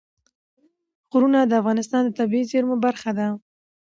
[1.11, 3.27] غرونه د افغانستان د طبیعي زیرمو برخه ده.